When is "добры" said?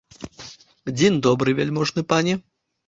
1.29-1.57